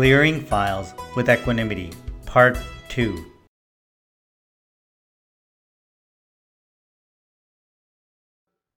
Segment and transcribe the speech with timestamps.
[0.00, 1.92] Clearing Files with Equanimity,
[2.24, 2.56] Part
[2.88, 3.22] 2.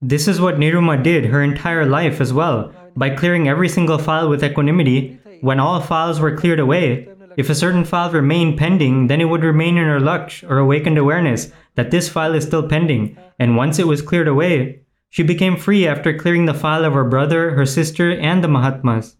[0.01, 2.73] This is what Niruma did her entire life as well.
[2.97, 7.07] By clearing every single file with equanimity, when all files were cleared away,
[7.38, 10.98] if a certain file remained pending, then it would remain in her laksh or awakened
[10.98, 15.55] awareness that this file is still pending, and once it was cleared away, she became
[15.55, 19.16] free after clearing the file of her brother, her sister, and the Mahatmas.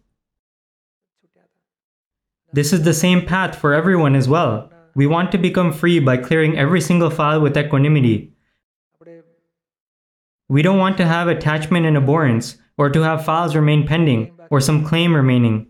[2.54, 4.70] This is the same path for everyone as well.
[4.94, 8.32] We want to become free by clearing every single file with equanimity.
[10.48, 14.60] We don't want to have attachment and abhorrence, or to have files remain pending, or
[14.60, 15.66] some claim remaining.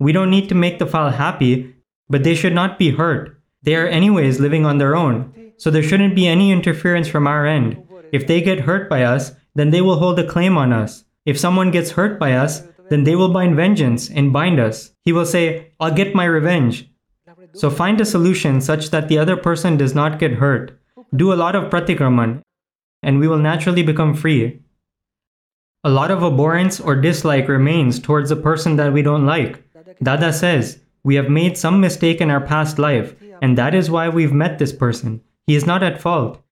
[0.00, 1.76] We don't need to make the file happy,
[2.08, 3.40] but they should not be hurt.
[3.62, 7.46] They are anyways living on their own, so there shouldn't be any interference from our
[7.46, 7.80] end.
[8.10, 11.04] If they get hurt by us, then they will hold a claim on us.
[11.24, 14.90] If someone gets hurt by us, then they will bind vengeance and bind us.
[15.06, 16.90] He will say, I'll get my revenge.
[17.54, 20.78] So find a solution such that the other person does not get hurt.
[21.14, 22.42] Do a lot of pratikraman,
[23.04, 24.62] and we will naturally become free.
[25.84, 29.62] A lot of abhorrence or dislike remains towards a person that we don't like.
[30.02, 34.08] Dada says, we have made some mistake in our past life, and that is why
[34.08, 35.20] we've met this person.
[35.46, 36.42] He is not at fault.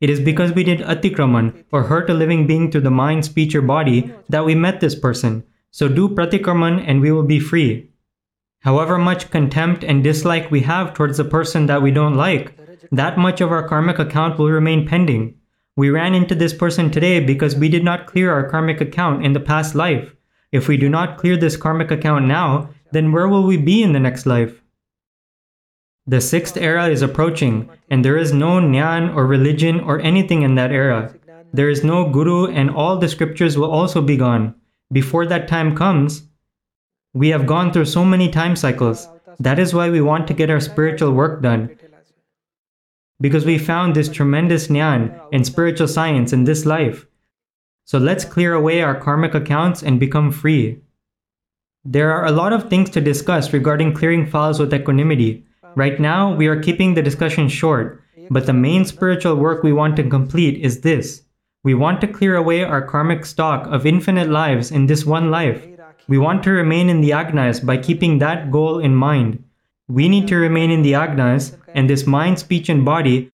[0.00, 3.56] It is because we did atikraman or hurt a living being through the mind, speech,
[3.56, 5.42] or body that we met this person.
[5.70, 7.90] So do pratikraman and we will be free.
[8.60, 12.58] However much contempt and dislike we have towards the person that we don't like,
[12.90, 15.34] that much of our karmic account will remain pending.
[15.76, 19.32] We ran into this person today because we did not clear our karmic account in
[19.32, 20.14] the past life.
[20.50, 23.92] If we do not clear this karmic account now, then where will we be in
[23.92, 24.60] the next life?
[26.06, 30.54] The sixth era is approaching, and there is no Nyan or religion or anything in
[30.54, 31.14] that era.
[31.52, 34.54] There is no Guru, and all the scriptures will also be gone.
[34.90, 36.22] Before that time comes,
[37.12, 39.08] we have gone through so many time cycles.
[39.38, 41.76] That is why we want to get our spiritual work done.
[43.20, 47.06] Because we found this tremendous Nyan and spiritual science in this life.
[47.84, 50.80] So let's clear away our karmic accounts and become free.
[51.84, 55.44] There are a lot of things to discuss regarding clearing files with equanimity.
[55.74, 59.96] Right now, we are keeping the discussion short, but the main spiritual work we want
[59.96, 61.22] to complete is this.
[61.64, 65.66] We want to clear away our karmic stock of infinite lives in this one life.
[66.06, 69.42] We want to remain in the Agnas by keeping that goal in mind.
[69.88, 73.32] We need to remain in the Agnas, and this mind, speech, and body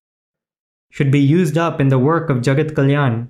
[0.89, 3.27] should be used up in the work of Jagat Kalyan.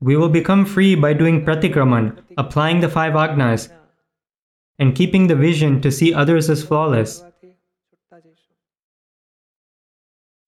[0.00, 3.70] We will become free by doing pratikraman, applying the five Agnas,
[4.78, 7.22] and keeping the vision to see others as flawless.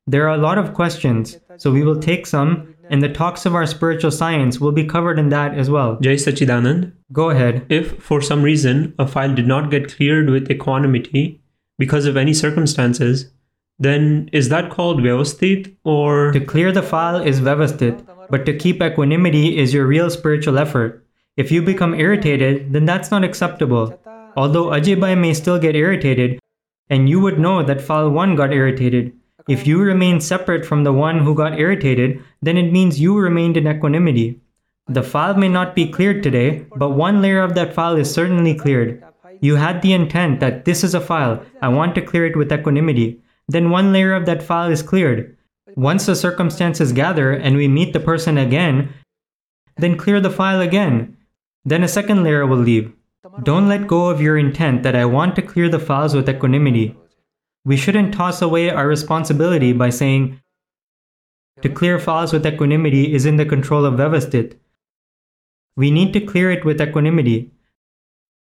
[0.06, 3.54] There are a lot of questions, so we will take some, and the talks of
[3.54, 5.98] our spiritual science will be covered in that as well.
[6.00, 6.92] Jai Sachidanand.
[7.12, 7.66] Go ahead.
[7.68, 11.42] If for some reason a file did not get cleared with equanimity
[11.78, 13.32] because of any circumstances,
[13.78, 16.32] then is that called Vyavasthit or.
[16.32, 21.06] To clear the file is Vyavasthit, but to keep equanimity is your real spiritual effort.
[21.36, 23.98] If you become irritated, then that's not acceptable.
[24.36, 26.38] Although Ajay may still get irritated,
[26.88, 29.12] and you would know that file 1 got irritated.
[29.46, 33.58] If you remain separate from the one who got irritated, then it means you remained
[33.58, 34.40] in equanimity.
[34.88, 38.54] The file may not be cleared today, but one layer of that file is certainly
[38.54, 39.02] cleared.
[39.40, 42.52] You had the intent that this is a file, I want to clear it with
[42.52, 43.20] equanimity.
[43.48, 45.36] Then one layer of that file is cleared.
[45.76, 48.94] Once the circumstances gather and we meet the person again,
[49.76, 51.16] then clear the file again.
[51.64, 52.92] Then a second layer will leave.
[53.42, 56.96] Don't let go of your intent that I want to clear the files with equanimity.
[57.64, 60.40] We shouldn't toss away our responsibility by saying,
[61.62, 64.58] to clear files with equanimity is in the control of Vyavasthit.
[65.76, 67.52] We need to clear it with equanimity.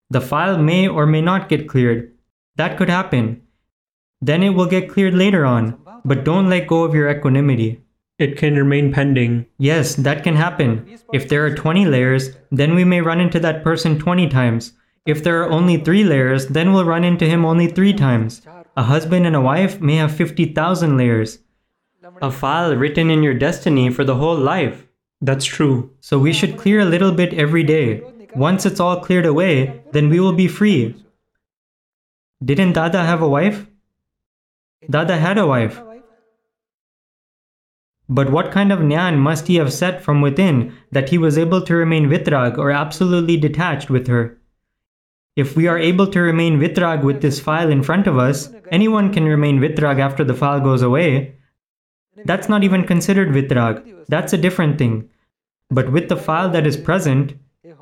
[0.10, 2.12] The file may or may not get cleared.
[2.58, 3.44] That could happen.
[4.22, 7.82] Then it will get cleared later on, but don't let go of your equanimity.
[8.18, 9.46] It can remain pending.
[9.58, 10.98] Yes, that can happen.
[11.14, 14.74] If there are 20 layers, then we may run into that person 20 times.
[15.06, 18.42] If there are only 3 layers, then we'll run into him only 3 times.
[18.78, 21.40] A husband and a wife may have 50,000 layers.
[22.22, 24.86] A file written in your destiny for the whole life.
[25.20, 25.90] That's true.
[26.00, 28.04] So we should clear a little bit every day.
[28.36, 30.96] Once it's all cleared away, then we will be free.
[32.46, 33.66] Didn't Dada have a wife?
[34.88, 35.82] Dada had a wife.
[38.08, 41.64] But what kind of nyan must he have set from within that he was able
[41.64, 44.38] to remain vitrag or absolutely detached with her?
[45.38, 49.14] If we are able to remain vitrag with this file in front of us, anyone
[49.14, 51.36] can remain vitrag after the file goes away.
[52.26, 55.10] That's not even considered vitrag, that's a different thing.
[55.70, 57.36] But with the file that is present,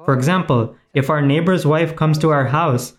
[0.03, 2.93] for example, if our neighbor's wife comes to our house,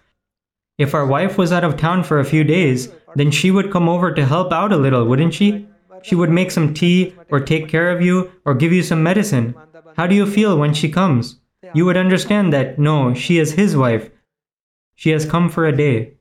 [0.79, 3.89] If our wife was out of town for a few days, then she would come
[3.89, 5.67] over to help out a little, wouldn't she?
[6.03, 9.55] She would make some tea, or take care of you, or give you some medicine.
[9.97, 11.41] How do you feel when she comes?
[11.75, 14.11] You would understand that no, she is his wife.
[14.97, 16.15] She has come for a day.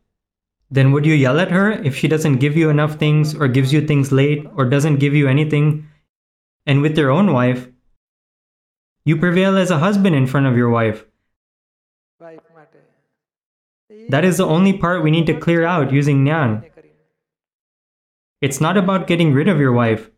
[0.69, 3.71] Then would you yell at her if she doesn't give you enough things, or gives
[3.71, 5.87] you things late, or doesn't give you anything?
[6.65, 7.69] And with your own wife,
[9.05, 11.05] you prevail as a husband in front of your wife.
[14.09, 16.69] That is the only part we need to clear out using Nyan.
[18.41, 20.09] It's not about getting rid of your wife.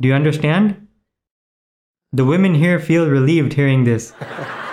[0.00, 0.86] Do you understand?
[2.12, 4.12] The women here feel relieved hearing this.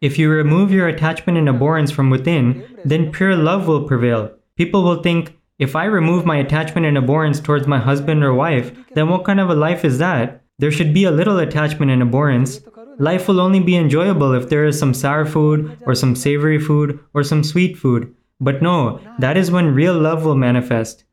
[0.00, 4.30] if you remove your attachment and abhorrence from within, then pure love will prevail.
[4.56, 8.70] People will think, if I remove my attachment and abhorrence towards my husband or wife,
[8.94, 10.42] then what kind of a life is that?
[10.60, 12.60] There should be a little attachment and abhorrence.
[12.98, 16.98] Life will only be enjoyable if there is some sour food, or some savory food,
[17.14, 18.14] or some sweet food.
[18.40, 21.04] But no, that is when real love will manifest.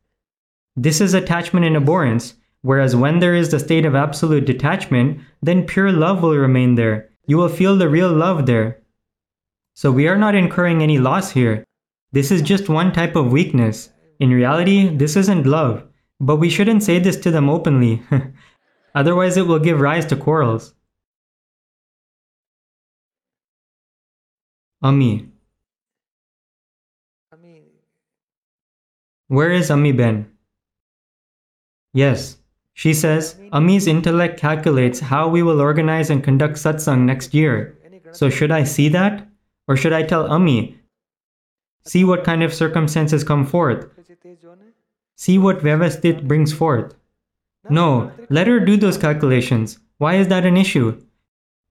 [0.76, 5.66] This is attachment and abhorrence, whereas when there is the state of absolute detachment, then
[5.66, 7.10] pure love will remain there.
[7.28, 8.82] You will feel the real love there.
[9.74, 11.66] So we are not incurring any loss here.
[12.12, 13.90] This is just one type of weakness.
[14.20, 15.84] In reality, this isn't love.
[16.20, 18.02] But we shouldn't say this to them openly.
[18.96, 20.74] Otherwise, it will give rise to quarrels.
[24.82, 25.32] Ami.
[29.28, 30.32] Where is Ami Ben?
[31.94, 32.38] Yes,
[32.76, 37.78] she says, Ami's intellect calculates how we will organize and conduct satsang next year.
[38.12, 39.28] So should I see that?
[39.70, 40.78] Or should I tell Ami,
[41.86, 43.88] see what kind of circumstances come forth?
[45.16, 46.94] See what Vyavasthit brings forth.
[47.70, 49.80] No, let her do those calculations.
[49.98, 51.02] Why is that an issue?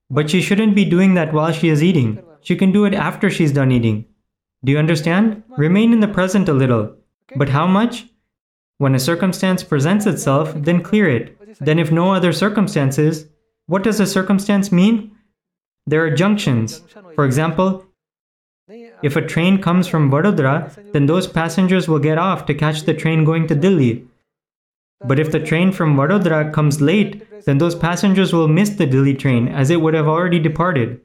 [0.09, 2.17] But she shouldn't be doing that while she is eating.
[2.41, 4.05] She can do it after she's done eating.
[4.63, 5.43] Do you understand?
[5.49, 6.95] Remain in the present a little.
[7.35, 8.07] But how much?
[8.77, 11.37] When a circumstance presents itself, then clear it.
[11.59, 13.25] Then, if no other circumstances,
[13.67, 15.11] what does a circumstance mean?
[15.87, 16.81] There are junctions.
[17.15, 17.85] For example,
[19.03, 22.93] if a train comes from Vadodara, then those passengers will get off to catch the
[22.93, 24.05] train going to Delhi.
[25.05, 29.13] But if the train from Vadodara comes late, then those passengers will miss the Delhi
[29.13, 30.99] train as it would have already departed.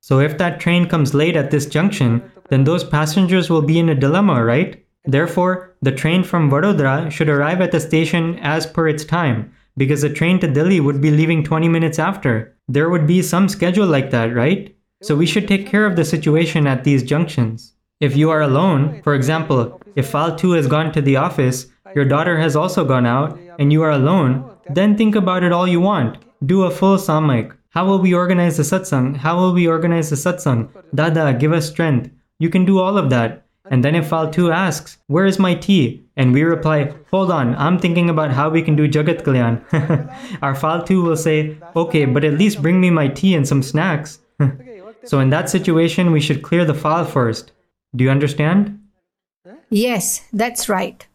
[0.00, 3.88] So if that train comes late at this junction, then those passengers will be in
[3.88, 4.83] a dilemma, right?
[5.04, 10.02] Therefore, the train from Vadodara should arrive at the station as per its time, because
[10.02, 12.56] the train to Delhi would be leaving 20 minutes after.
[12.68, 14.74] There would be some schedule like that, right?
[15.02, 17.74] So we should take care of the situation at these junctions.
[18.00, 22.04] If you are alone, for example, if File 2 has gone to the office, your
[22.04, 25.80] daughter has also gone out, and you are alone, then think about it all you
[25.80, 26.18] want.
[26.46, 27.52] Do a full samayik.
[27.68, 29.16] How will we organize the satsang?
[29.16, 30.68] How will we organize the satsang?
[30.94, 32.10] Dada, give us strength.
[32.38, 33.43] You can do all of that.
[33.70, 36.04] And then if File 2 asks, Where is my tea?
[36.16, 39.62] And we reply, Hold on, I'm thinking about how we can do Jagat Kalyan.
[40.42, 43.62] Our File 2 will say, Okay, but at least bring me my tea and some
[43.62, 44.18] snacks.
[45.04, 47.52] so in that situation, we should clear the Fal first.
[47.96, 48.80] Do you understand?
[49.70, 51.06] Yes, that's right.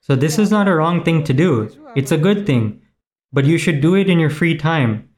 [0.00, 1.70] So this is not a wrong thing to do.
[1.96, 2.80] It's a good thing.
[3.32, 5.08] But you should do it in your free time.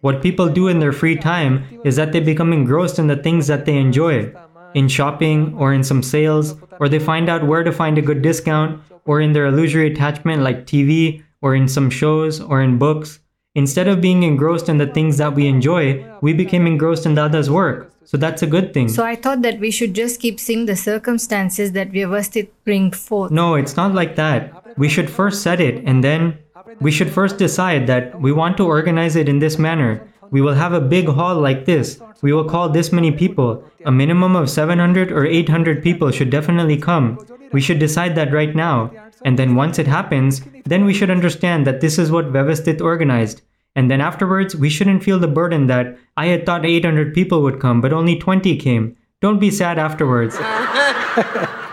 [0.00, 3.46] What people do in their free time is that they become engrossed in the things
[3.46, 4.32] that they enjoy
[4.74, 8.22] in shopping or in some sales, or they find out where to find a good
[8.22, 13.20] discount, or in their illusory attachment like TV, or in some shows, or in books.
[13.54, 17.48] Instead of being engrossed in the things that we enjoy, we became engrossed in Dada's
[17.48, 17.92] work.
[18.04, 18.88] So that's a good thing.
[18.88, 23.30] So I thought that we should just keep seeing the circumstances that Vyavasthit bring forth.
[23.30, 24.76] No, it's not like that.
[24.76, 26.38] We should first set it and then
[26.80, 30.06] we should first decide that we want to organize it in this manner.
[30.30, 32.00] We will have a big hall like this.
[32.22, 33.64] We will call this many people.
[33.84, 37.18] A minimum of 700 or 800 people should definitely come.
[37.52, 38.90] We should decide that right now.
[39.24, 43.42] And then once it happens, then we should understand that this is what Vyavasthit organized.
[43.76, 47.60] And then afterwards, we shouldn't feel the burden that I had thought 800 people would
[47.60, 48.96] come, but only 20 came.
[49.20, 50.36] Don't be sad afterwards.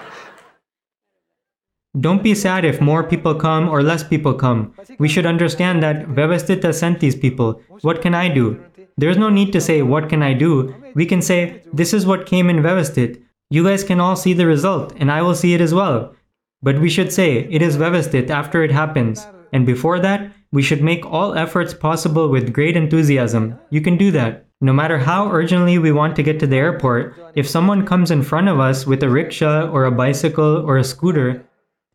[2.00, 4.74] Don't be sad if more people come or less people come.
[4.98, 7.62] We should understand that Vyavasthit sent these people.
[7.82, 8.64] What can I do?
[8.98, 10.74] There's no need to say, What can I do?
[10.96, 13.22] We can say, This is what came in Vyavasthit.
[13.50, 16.16] You guys can all see the result, and I will see it as well.
[16.64, 19.28] But we should say, It is Vyavasthit after it happens.
[19.52, 23.60] And before that, we should make all efforts possible with great enthusiasm.
[23.70, 24.46] You can do that.
[24.62, 28.24] No matter how urgently we want to get to the airport, if someone comes in
[28.24, 31.44] front of us with a rickshaw or a bicycle or a scooter,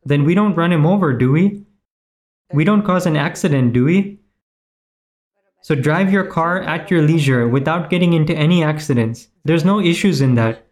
[0.07, 1.67] then we don't run him over, do we?
[2.53, 4.21] We don't cause an accident, do we?
[5.63, 9.29] So drive your car at your leisure without getting into any accidents.
[9.45, 10.65] There's no issues in that.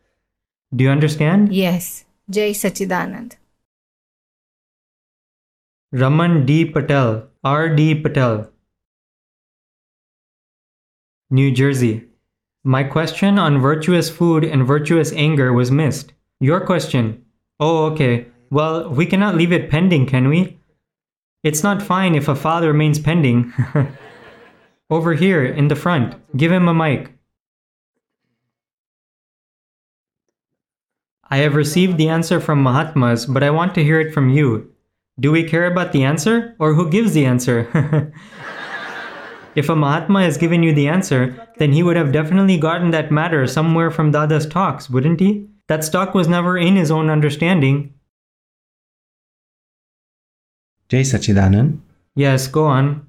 [0.74, 1.52] Do you understand?
[1.52, 2.04] Yes.
[2.30, 3.34] Jai Sachidanand.
[5.90, 6.64] Raman D.
[6.64, 7.74] Patel, R.
[7.74, 7.94] D.
[7.94, 8.50] Patel.
[11.30, 12.04] New Jersey.
[12.62, 16.12] My question on virtuous food and virtuous anger was missed.
[16.40, 17.24] Your question.
[17.58, 18.26] Oh, okay.
[18.54, 20.60] Well, we cannot leave it pending, can we?
[21.42, 23.52] It's not fine if a file remains pending.
[24.90, 26.14] Over here, in the front.
[26.36, 27.12] Give him a mic.
[31.28, 34.70] I have received the answer from Mahatmas, but I want to hear it from you.
[35.18, 37.66] Do we care about the answer, or who gives the answer?
[39.56, 43.10] if a Mahatma has given you the answer, then he would have definitely gotten that
[43.10, 45.48] matter somewhere from Dada's talks, wouldn't he?
[45.66, 47.93] That stock was never in his own understanding.
[50.90, 51.80] Sachidanand,
[52.16, 53.06] Yes, go on.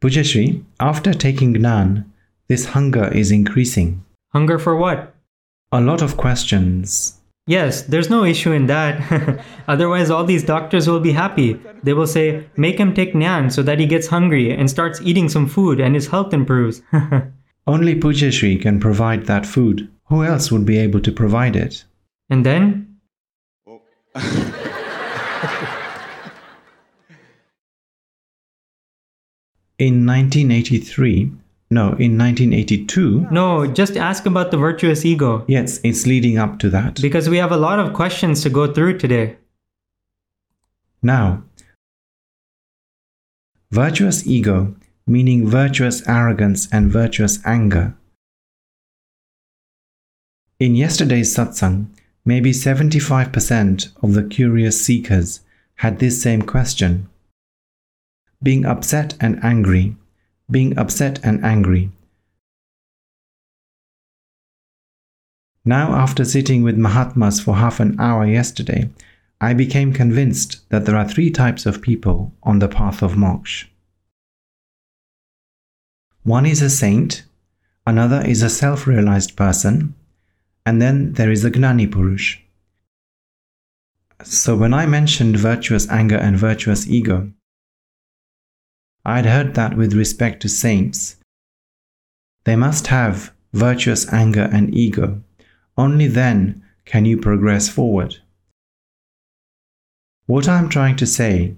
[0.00, 2.04] Pujyashree, after taking Gnan,
[2.48, 4.04] this hunger is increasing.
[4.32, 5.14] Hunger for what?
[5.72, 7.18] A lot of questions.
[7.46, 9.44] Yes, there's no issue in that.
[9.68, 11.60] Otherwise, all these doctors will be happy.
[11.82, 15.28] They will say, make him take Nyan so that he gets hungry and starts eating
[15.28, 16.82] some food and his health improves.
[17.66, 19.88] Only Pujyashree can provide that food.
[20.06, 21.84] Who else would be able to provide it?
[22.30, 22.95] and then?
[29.78, 31.32] In 1983,
[31.70, 35.44] no, in 1982, No, just ask about the virtuous ego.
[35.48, 37.00] yes, it's leading up to that.
[37.02, 39.36] Because we have a lot of questions to go through today.
[41.02, 41.42] Now,
[43.70, 44.74] virtuous ego,
[45.06, 47.94] meaning virtuous arrogance and virtuous anger.
[50.58, 51.88] In yesterday's satsang,
[52.26, 55.40] maybe 75% of the curious seekers
[55.76, 57.08] had this same question.
[58.42, 59.96] Being upset and angry,
[60.50, 61.90] being upset and angry.
[65.64, 68.90] Now, after sitting with Mahatmas for half an hour yesterday,
[69.40, 73.66] I became convinced that there are three types of people on the path of moksha.
[76.22, 77.24] One is a saint,
[77.86, 79.94] another is a self realized person,
[80.66, 82.38] and then there is a Gnani Purush.
[84.24, 87.30] So, when I mentioned virtuous anger and virtuous ego,
[89.04, 91.16] I had heard that with respect to saints.
[92.44, 95.22] They must have virtuous anger and ego.
[95.78, 98.16] Only then can you progress forward.
[100.26, 101.54] What I'm trying to say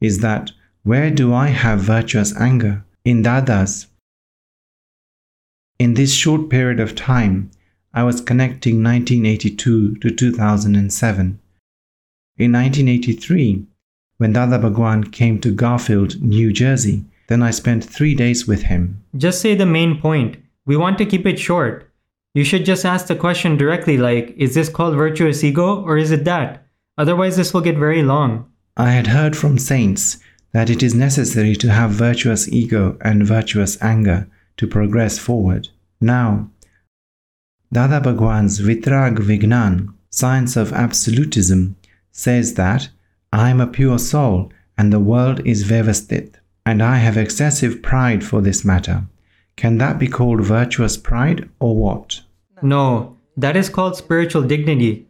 [0.00, 0.52] is that
[0.84, 2.84] where do I have virtuous anger?
[3.04, 3.88] In Dada's.
[5.80, 7.50] In this short period of time,
[7.94, 11.38] I was connecting 1982 to 2007.
[12.38, 13.66] In 1983,
[14.16, 19.02] when Dada Bhagwan came to Garfield, New Jersey, then I spent three days with him.
[19.16, 20.36] Just say the main point.
[20.64, 21.90] We want to keep it short.
[22.34, 26.10] You should just ask the question directly like, is this called virtuous ego or is
[26.10, 26.66] it that?
[26.96, 28.50] Otherwise, this will get very long.
[28.76, 30.18] I had heard from saints
[30.52, 35.68] that it is necessary to have virtuous ego and virtuous anger to progress forward.
[36.00, 36.48] Now,
[37.72, 41.74] Dada Bhagwan's Vitrag Vignan, Science of Absolutism,
[42.10, 42.90] says that
[43.32, 46.34] I am a pure soul and the world is Vyavasthit,
[46.66, 49.04] and I have excessive pride for this matter.
[49.56, 52.20] Can that be called virtuous pride or what?
[52.60, 55.06] No, that is called spiritual dignity.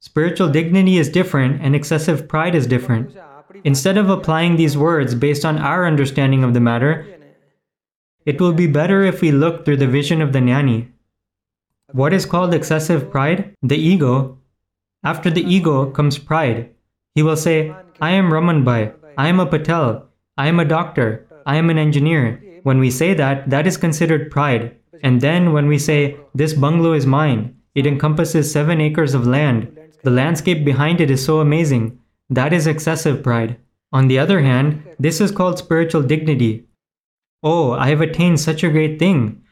[0.00, 3.16] Spiritual dignity is different and excessive pride is different.
[3.64, 7.06] Instead of applying these words based on our understanding of the matter,
[8.26, 10.90] it will be better if we look through the vision of the Gnani.
[11.94, 13.54] What is called excessive pride?
[13.62, 14.38] The ego.
[15.04, 16.70] After the ego comes pride.
[17.14, 21.28] He will say, I am Raman Bhai, I am a Patel, I am a doctor,
[21.46, 22.42] I am an engineer.
[22.64, 24.74] When we say that, that is considered pride.
[25.04, 29.78] And then when we say, This bungalow is mine, it encompasses seven acres of land,
[30.02, 33.56] the landscape behind it is so amazing, that is excessive pride.
[33.92, 36.64] On the other hand, this is called spiritual dignity.
[37.44, 39.43] Oh, I have attained such a great thing.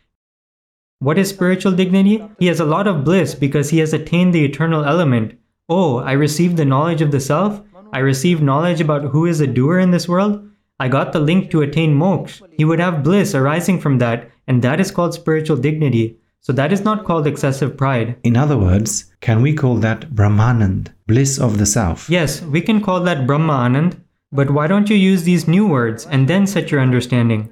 [1.03, 2.25] What is spiritual dignity?
[2.39, 5.37] He has a lot of bliss because he has attained the eternal element.
[5.69, 7.61] Oh, I received the knowledge of the self.
[7.93, 10.49] I received knowledge about who is a doer in this world.
[10.79, 12.47] I got the link to attain moksha.
[12.57, 16.19] He would have bliss arising from that, and that is called spiritual dignity.
[16.39, 18.15] So that is not called excessive pride.
[18.23, 22.09] In other words, can we call that Brahmanand, bliss of the self?
[22.09, 26.29] Yes, we can call that Brahmanand, but why don't you use these new words and
[26.29, 27.52] then set your understanding?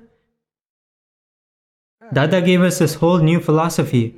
[2.12, 4.14] Dada gave us this whole new philosophy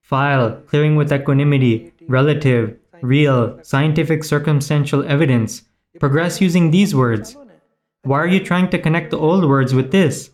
[0.00, 5.62] file, clearing with equanimity, relative, real, scientific circumstantial evidence.
[5.98, 7.36] Progress using these words.
[8.02, 10.30] Why are you trying to connect the old words with this?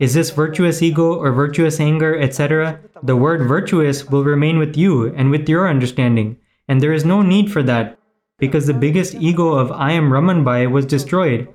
[0.00, 2.80] Is this virtuous ego or virtuous anger, etc.?
[3.02, 7.22] The word virtuous will remain with you and with your understanding, and there is no
[7.22, 7.98] need for that
[8.38, 11.46] because the biggest ego of I am Raman Bhai was destroyed.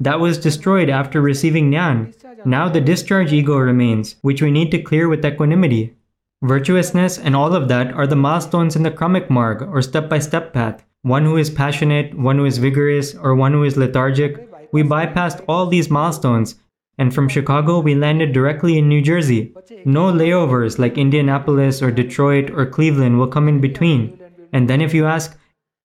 [0.00, 2.14] That was destroyed after receiving Nyan.
[2.44, 5.94] Now the discharge ego remains, which we need to clear with equanimity.
[6.42, 10.20] Virtuousness and all of that are the milestones in the Kramik Marg or step by
[10.20, 10.84] step path.
[11.02, 14.48] One who is passionate, one who is vigorous, or one who is lethargic.
[14.72, 16.56] We bypassed all these milestones
[16.98, 19.54] and from Chicago we landed directly in New Jersey.
[19.84, 24.18] No layovers like Indianapolis or Detroit or Cleveland will come in between.
[24.52, 25.38] And then if you ask,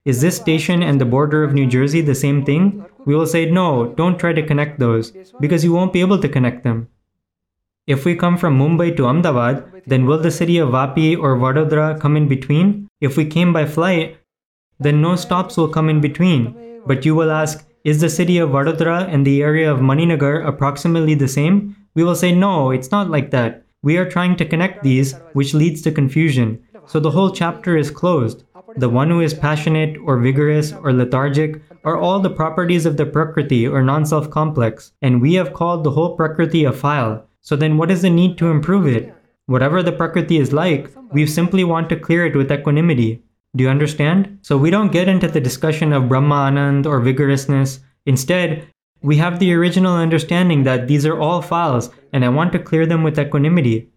[0.05, 2.83] is this station and the border of New Jersey the same thing?
[3.05, 6.29] We will say, no, don't try to connect those, because you won't be able to
[6.29, 6.87] connect them.
[7.85, 11.99] If we come from Mumbai to Ahmedabad, then will the city of Vapi or Vadodara
[11.99, 12.87] come in between?
[13.01, 14.17] If we came by flight,
[14.79, 16.81] then no stops will come in between.
[16.85, 21.15] But you will ask, is the city of Vadodara and the area of Maninagar approximately
[21.15, 21.75] the same?
[21.95, 23.65] We will say no, it's not like that.
[23.81, 26.63] We are trying to connect these, which leads to confusion.
[26.85, 28.45] So the whole chapter is closed.
[28.75, 33.05] The one who is passionate or vigorous or lethargic are all the properties of the
[33.05, 37.27] Prakriti or non self complex, and we have called the whole Prakriti a file.
[37.41, 39.13] So then what is the need to improve it?
[39.45, 43.21] Whatever the Prakriti is like, we simply want to clear it with equanimity.
[43.55, 44.39] Do you understand?
[44.41, 47.79] So we don't get into the discussion of Brahmanand or vigorousness.
[48.05, 48.67] Instead,
[49.01, 52.85] we have the original understanding that these are all files and I want to clear
[52.85, 53.89] them with equanimity.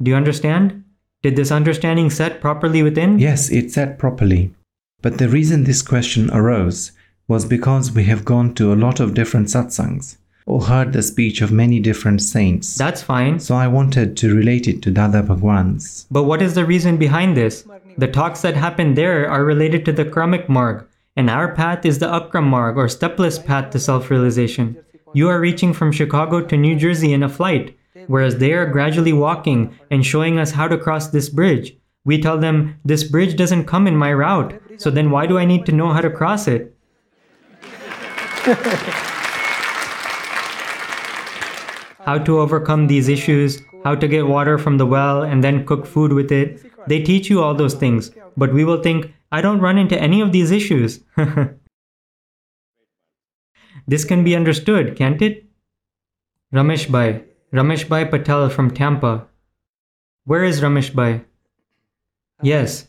[0.00, 0.83] Do you understand?
[1.24, 3.18] Did this understanding set properly within?
[3.18, 4.50] Yes, it set properly.
[5.00, 6.92] But the reason this question arose
[7.28, 11.40] was because we have gone to a lot of different satsangs or heard the speech
[11.40, 12.74] of many different saints.
[12.74, 13.40] That's fine.
[13.40, 16.06] So I wanted to relate it to Dada Bhagwan's.
[16.10, 17.66] But what is the reason behind this?
[17.96, 20.84] The talks that happen there are related to the Kramik Marg,
[21.16, 24.76] and our path is the Akram Marg or stepless path to self realization.
[25.14, 27.74] You are reaching from Chicago to New Jersey in a flight,
[28.06, 31.76] whereas they are gradually walking and showing us how to cross this bridge.
[32.04, 35.44] We tell them, This bridge doesn't come in my route, so then why do I
[35.44, 36.76] need to know how to cross it?
[42.04, 45.86] how to overcome these issues, how to get water from the well and then cook
[45.86, 46.60] food with it.
[46.86, 50.20] They teach you all those things, but we will think, I don't run into any
[50.20, 51.00] of these issues.
[53.86, 55.46] this can be understood, can't it?
[56.52, 59.28] Ramesh Bhai, Ramesh Bhai Patel from Tampa.
[60.24, 61.20] Where is Ramesh Bhai?
[62.42, 62.88] Yes,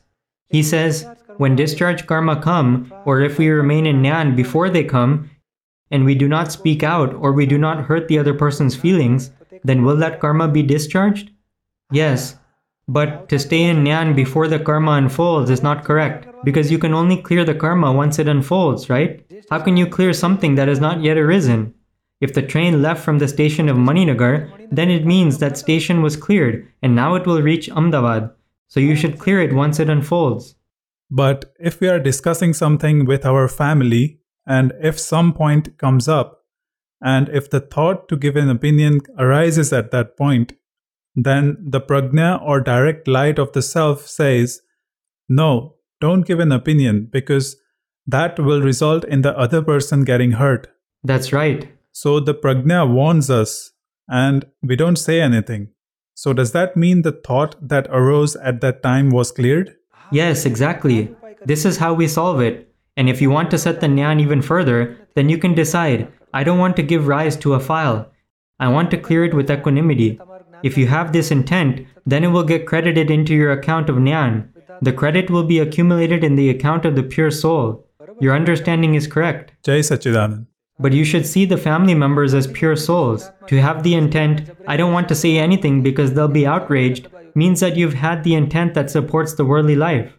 [0.49, 1.06] he says,
[1.38, 5.30] when discharge karma come, or if we remain in Nyan before they come,
[5.91, 9.30] and we do not speak out or we do not hurt the other person's feelings,
[9.63, 11.30] then will that karma be discharged?
[11.91, 12.36] Yes.
[12.88, 16.95] But to stay in Nyan before the karma unfolds is not correct, because you can
[16.95, 19.23] only clear the karma once it unfolds, right?
[19.51, 21.75] How can you clear something that has not yet arisen?
[22.21, 26.15] If the train left from the station of Maninagar, then it means that station was
[26.15, 28.32] cleared and now it will reach Ahmedabad.
[28.67, 30.56] So you should clear it once it unfolds.
[31.12, 36.41] But if we are discussing something with our family and if some point comes up,
[37.01, 40.54] and if the thought to give an opinion arises at that point,
[41.15, 44.62] then the prajna or direct light of the self says,
[45.30, 47.58] No, don't give an opinion because
[48.08, 50.67] that will result in the other person getting hurt.
[51.04, 51.74] That's right.
[51.97, 53.71] So the prajna warns us
[54.10, 55.69] and we don't say anything.
[56.13, 59.77] So does that mean the thought that arose at that time was cleared?
[60.12, 61.15] Yes, exactly.
[61.45, 62.69] This is how we solve it.
[62.97, 66.43] And if you want to set the nyan even further, then you can decide I
[66.43, 68.12] don't want to give rise to a file.
[68.60, 70.19] I want to clear it with equanimity.
[70.63, 74.49] If you have this intent, then it will get credited into your account of nyan.
[74.81, 77.88] The credit will be accumulated in the account of the pure soul.
[78.19, 79.53] Your understanding is correct.
[79.63, 80.47] Jai Sachidanand.
[80.77, 83.31] But you should see the family members as pure souls.
[83.47, 87.59] To have the intent, I don't want to say anything because they'll be outraged, means
[87.61, 90.11] that you've had the intent that supports the worldly life.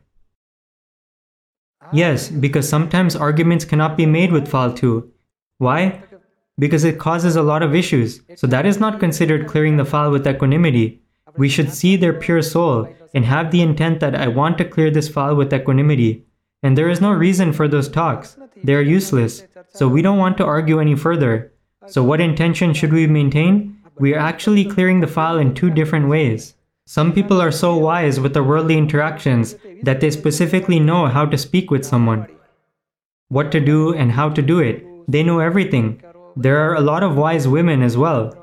[1.92, 5.08] Yes, because sometimes arguments cannot be made with Faltu.
[5.58, 6.02] Why?
[6.58, 8.22] Because it causes a lot of issues.
[8.34, 11.02] So that is not considered clearing the file with equanimity.
[11.36, 14.90] We should see their pure soul and have the intent that I want to clear
[14.90, 16.24] this file with equanimity.
[16.62, 18.36] And there is no reason for those talks.
[18.64, 19.44] They are useless.
[19.76, 21.52] So we don't want to argue any further.
[21.86, 23.76] So what intention should we maintain?
[23.98, 26.54] We are actually clearing the file in two different ways.
[26.86, 31.36] Some people are so wise with their worldly interactions that they specifically know how to
[31.36, 32.26] speak with someone,
[33.28, 34.82] what to do and how to do it.
[35.08, 36.02] They know everything.
[36.36, 38.34] There are a lot of wise women as well.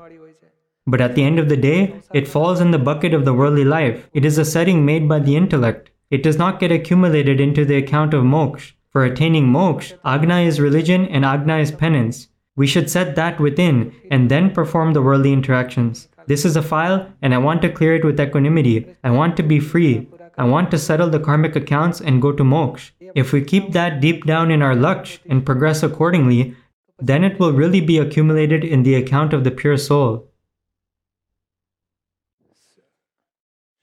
[0.86, 3.64] But at the end of the day, it falls in the bucket of the worldly
[3.64, 4.08] life.
[4.12, 5.90] It is a setting made by the intellect.
[6.12, 8.73] It does not get accumulated into the account of moksha.
[8.94, 12.28] For attaining moksha, agna is religion and agna is penance.
[12.54, 16.06] We should set that within and then perform the worldly interactions.
[16.28, 18.86] This is a file and I want to clear it with equanimity.
[19.02, 20.08] I want to be free.
[20.38, 22.92] I want to settle the karmic accounts and go to moksha.
[23.16, 26.54] If we keep that deep down in our laksh and progress accordingly,
[27.00, 30.30] then it will really be accumulated in the account of the pure soul.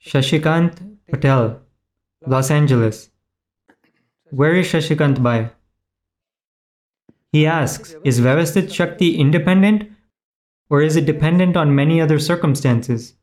[0.02, 1.60] Shashikant Patel,
[2.26, 3.11] Los Angeles.
[4.31, 5.49] Where is Shashikant Bhai?
[7.33, 9.91] He asks, is Vyavasthit Shakti independent
[10.69, 13.13] or is it dependent on many other circumstances?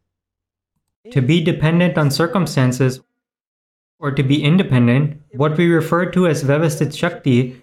[1.13, 3.01] To be dependent on circumstances
[3.99, 7.59] or to be independent, what we refer to as Vyavasthit Shakti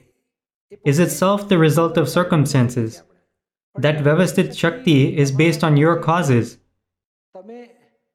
[0.83, 3.03] is itself the result of circumstances.
[3.75, 6.57] That Vyavasthit Shakti is based on your causes.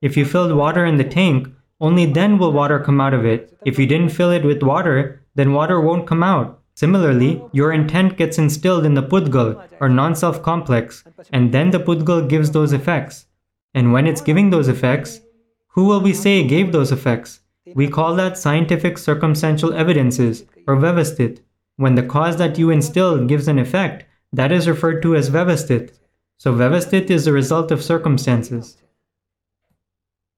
[0.03, 1.49] If you filled water in the tank,
[1.81, 3.57] only then will water come out of it.
[3.65, 6.61] If you didn't fill it with water, then water won't come out.
[6.75, 11.79] Similarly, your intent gets instilled in the Pudgal or non self complex, and then the
[11.81, 13.27] Pudgal gives those effects.
[13.75, 15.21] And when it's giving those effects,
[15.69, 17.41] who will we say gave those effects?
[17.75, 21.41] We call that scientific circumstantial evidences or Vyavasthit.
[21.77, 25.93] When the cause that you instill gives an effect, that is referred to as Vyavasthit.
[26.39, 28.79] So Vyavasthit is the result of circumstances.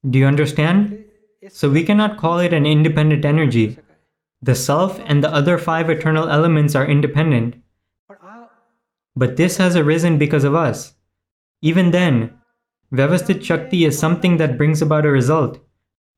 [0.09, 1.05] Do you understand?
[1.49, 3.79] So we cannot call it an independent energy.
[4.43, 7.55] The self and the other five eternal elements are independent.
[9.15, 10.95] But this has arisen because of us.
[11.61, 12.33] Even then,
[12.93, 15.61] Vyavasthit Shakti is something that brings about a result.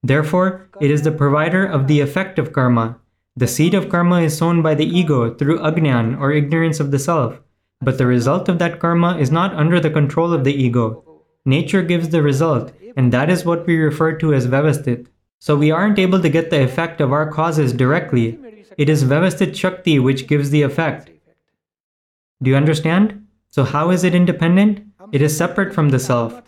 [0.02, 2.98] Therefore, it is the provider of the effect of karma.
[3.36, 6.98] The seed of karma is sown by the ego through agnan or ignorance of the
[6.98, 7.40] self,
[7.80, 11.04] but the result of that karma is not under the control of the ego.
[11.44, 15.08] Nature gives the result, and that is what we refer to as Vyavasthit.
[15.38, 18.38] So we aren't able to get the effect of our causes directly.
[18.78, 21.10] It is Vyavasthit Shakti which gives the effect.
[22.42, 23.26] Do you understand?
[23.50, 24.82] So how is it independent?
[25.12, 26.42] It is separate from the self.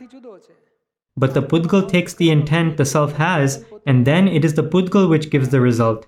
[1.16, 5.08] But the Pudgal takes the intent the self has, and then it is the Pudgal
[5.08, 6.06] which gives the result.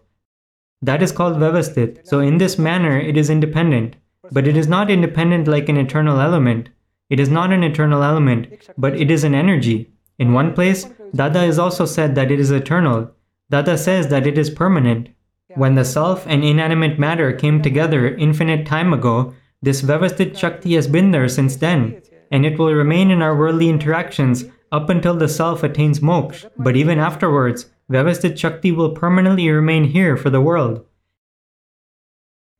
[0.82, 2.06] That is called Vyavasthit.
[2.06, 3.96] So in this manner, it is independent.
[4.30, 6.68] But it is not independent like an eternal element.
[7.08, 9.90] It is not an eternal element, but it is an energy.
[10.18, 13.10] In one place, Dada is also said that it is eternal.
[13.50, 15.08] Dada says that it is permanent.
[15.54, 20.86] When the self and inanimate matter came together infinite time ago, this Vyavasthit Shakti has
[20.86, 25.28] been there since then, and it will remain in our worldly interactions up until the
[25.28, 26.50] self attains moksha.
[26.58, 30.84] But even afterwards, Vyavasthit Shakti will permanently remain here for the world.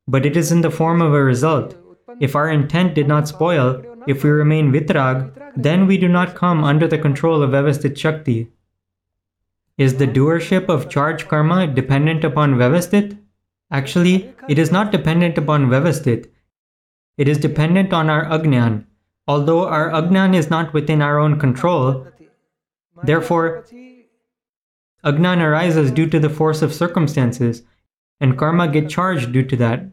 [0.07, 1.77] But it is in the form of a result.
[2.19, 6.63] If our intent did not spoil, if we remain vitrag, then we do not come
[6.63, 8.51] under the control of Vyavasthit Shakti.
[9.77, 13.17] Is the doership of charge karma dependent upon Vyavasthit?
[13.71, 16.29] Actually, it is not dependent upon Vyavasthit.
[17.17, 18.85] It is dependent on our agnan.
[19.27, 22.07] Although our agnan is not within our own control,
[23.03, 23.65] therefore,
[25.03, 27.63] agnan arises due to the force of circumstances,
[28.19, 29.85] and karma get charged due to that.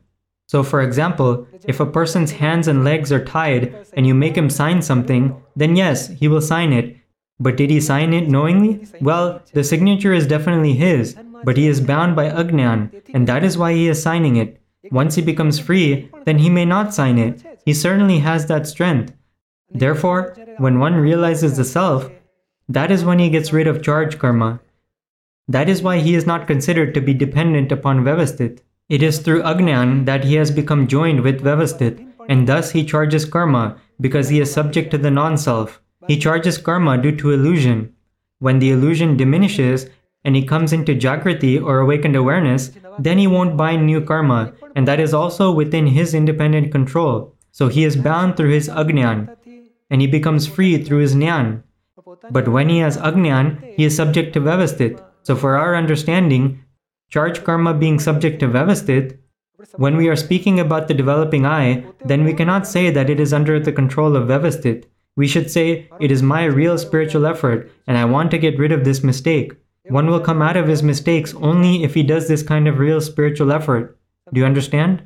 [0.47, 4.49] So, for example, if a person's hands and legs are tied and you make him
[4.49, 6.97] sign something, then yes, he will sign it.
[7.41, 8.87] But did he sign it knowingly?
[9.01, 13.59] Well, the signature is definitely his, but he is bound by Agnan, and that is
[13.59, 14.61] why he is signing it.
[14.91, 17.45] Once he becomes free, then he may not sign it.
[17.65, 19.13] He certainly has that strength.
[19.71, 22.09] Therefore, when one realizes the self,
[22.69, 24.61] that is when he gets rid of charge karma.
[25.49, 28.61] That is why he is not considered to be dependent upon Vyavasthit.
[28.88, 33.25] It is through Agnan that he has become joined with Vyavasthit, and thus he charges
[33.25, 35.81] karma because he is subject to the non self.
[36.07, 37.92] He charges karma due to illusion.
[38.38, 39.88] When the illusion diminishes
[40.25, 44.87] and he comes into Jagrati or awakened awareness, then he won't bind new karma, and
[44.87, 47.35] that is also within his independent control.
[47.51, 49.35] So he is bound through his Agnan,
[49.90, 51.62] and he becomes free through his Nyan.
[52.31, 55.03] But when he has Agnan, he is subject to Vyavasthit.
[55.22, 56.61] So for our understanding,
[57.09, 59.19] charge karma being subject to Vyavasthit,
[59.77, 63.33] when we are speaking about the developing I, then we cannot say that it is
[63.33, 64.85] under the control of Vyavasthit.
[65.16, 68.71] We should say, it is my real spiritual effort and I want to get rid
[68.71, 69.55] of this mistake.
[69.85, 73.01] One will come out of his mistakes only if he does this kind of real
[73.01, 73.99] spiritual effort.
[74.33, 75.03] Do you understand?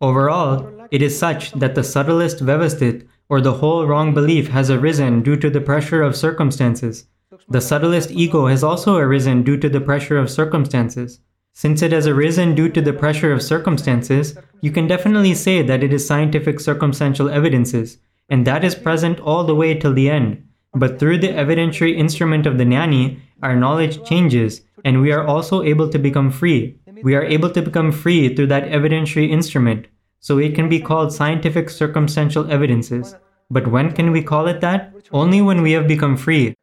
[0.00, 5.22] Overall, it is such that the subtlest Vyavasthit or the whole wrong belief has arisen
[5.22, 7.06] due to the pressure of circumstances.
[7.48, 11.20] The subtlest ego has also arisen due to the pressure of circumstances.
[11.52, 15.84] Since it has arisen due to the pressure of circumstances, you can definitely say that
[15.84, 20.42] it is scientific circumstantial evidences, and that is present all the way till the end.
[20.74, 25.62] But through the evidentiary instrument of the Gnani, our knowledge changes, and we are also
[25.62, 26.78] able to become free.
[27.02, 29.86] we are able to become free through that evidentiary instrument,
[30.20, 33.14] so it can be called scientific circumstantial evidences.
[33.50, 34.94] But when can we call it that?
[35.12, 36.54] Only when we have become free.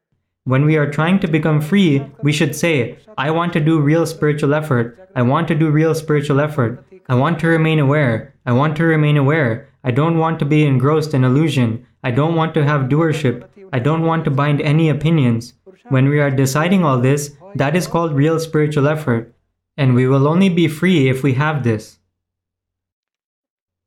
[0.46, 4.08] When we are trying to become free, we should say, I want to do real
[4.08, 4.98] spiritual effort.
[5.16, 6.84] I want to do real spiritual effort.
[7.08, 8.34] I want to remain aware.
[8.48, 9.70] I want to remain aware.
[9.84, 11.86] I don't want to be engrossed in illusion.
[12.04, 13.48] I don't want to have doership.
[13.72, 15.54] I don't want to bind any opinions.
[15.90, 19.36] When we are deciding all this, that is called real spiritual effort.
[19.78, 22.00] And we will only be free if we have this.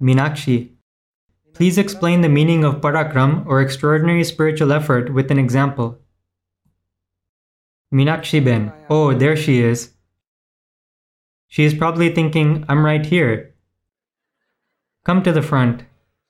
[0.00, 0.70] Minakshi,
[1.52, 5.98] please explain the meaning of parakram or extraordinary spiritual effort with an example.
[7.94, 8.72] Minakshi Ben.
[8.90, 9.92] Oh, there she is.
[11.46, 13.54] She is probably thinking, I'm right here.
[15.04, 15.84] Come to the front.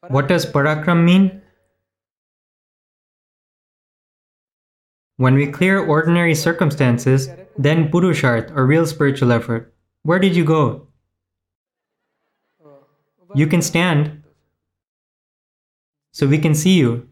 [0.09, 1.40] What does parakram mean?
[5.16, 9.72] When we clear ordinary circumstances, then purushart or real spiritual effort.
[10.03, 10.88] Where did you go?
[13.35, 14.22] You can stand.
[16.12, 17.09] So we can see you.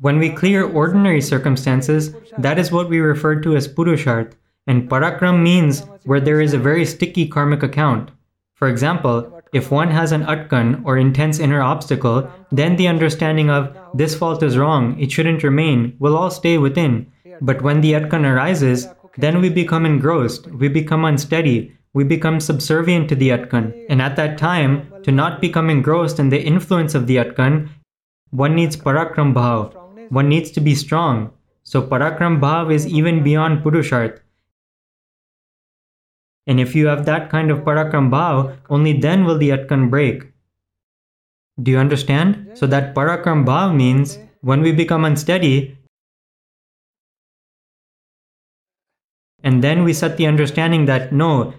[0.00, 4.32] When we clear ordinary circumstances, that is what we refer to as Purushart,
[4.66, 8.10] and Parakram means where there is a very sticky karmic account.
[8.54, 13.76] For example, if one has an atkan or intense inner obstacle, then the understanding of
[13.92, 17.06] this fault is wrong, it shouldn't remain, will all stay within.
[17.42, 23.10] But when the atkan arises, then we become engrossed, we become unsteady, we become subservient
[23.10, 23.74] to the atkan.
[23.90, 27.68] And at that time, to not become engrossed in the influence of the atkan,
[28.30, 29.74] one needs parakram bhav,
[30.10, 31.32] one needs to be strong.
[31.62, 34.20] So Parakram Bhav is even beyond Purushart.
[36.46, 40.24] And if you have that kind of Parakram Bhav, only then will the Atkan break.
[41.62, 42.52] Do you understand?
[42.54, 45.78] So that Parakram Bhav means when we become unsteady,
[49.44, 51.54] and then we set the understanding that no,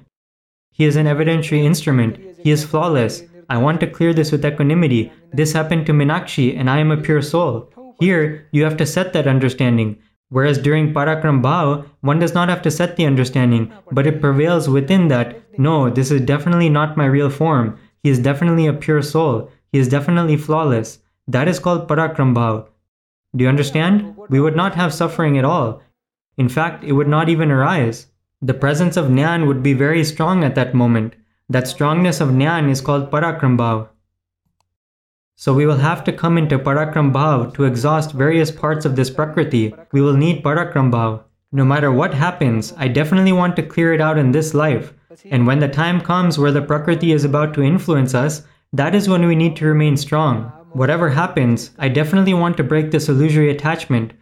[0.72, 3.24] he is an evidentiary instrument, he is flawless.
[3.50, 5.12] I want to clear this with equanimity.
[5.34, 7.72] This happened to Minakshi, and I am a pure soul.
[8.02, 10.00] Here, you have to set that understanding.
[10.30, 14.68] Whereas during Parakram Bhav, one does not have to set the understanding, but it prevails
[14.68, 17.78] within that, no, this is definitely not my real form.
[18.02, 19.52] He is definitely a pure soul.
[19.72, 20.98] He is definitely flawless.
[21.28, 22.66] That is called Parakram Bhav.
[23.36, 24.16] Do you understand?
[24.30, 25.84] We would not have suffering at all.
[26.38, 28.08] In fact, it would not even arise.
[28.42, 31.14] The presence of Nyan would be very strong at that moment.
[31.50, 33.90] That strongness of Nyan is called Parakram Bhav.
[35.44, 39.10] So we will have to come into Parakram Bhav to exhaust various parts of this
[39.10, 39.74] Prakriti.
[39.92, 41.24] We will need Parakram Bhav.
[41.52, 44.94] No matter what happens, I definitely want to clear it out in this life.
[45.32, 49.10] And when the time comes where the Prakriti is about to influence us, that is
[49.10, 50.52] when we need to remain strong.
[50.74, 54.14] Whatever happens, I definitely want to break this illusory attachment.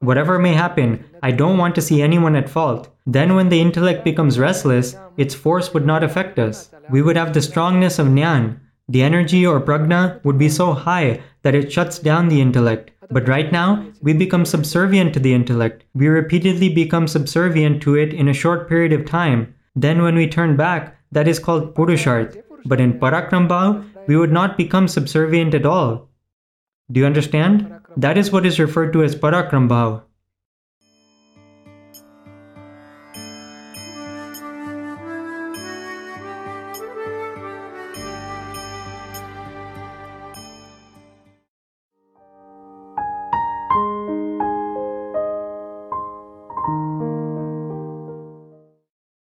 [0.00, 2.88] Whatever may happen, I don't want to see anyone at fault.
[3.06, 6.72] Then when the intellect becomes restless, its force would not affect us.
[6.90, 11.22] We would have the strongness of Nyan, the energy or prajna would be so high
[11.42, 12.90] that it shuts down the intellect.
[13.10, 15.84] But right now, we become subservient to the intellect.
[15.94, 19.54] We repeatedly become subservient to it in a short period of time.
[19.74, 22.42] Then when we turn back, that is called Purushart.
[22.66, 26.08] But in Parakram we would not become subservient at all.
[26.90, 27.72] Do you understand?
[27.96, 29.68] That is what is referred to as Parakram